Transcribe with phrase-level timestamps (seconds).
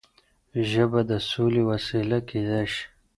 [0.71, 2.85] ژبه د سولې وسيله کيدای شي.